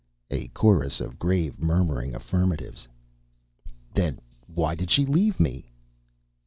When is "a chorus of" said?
0.31-1.19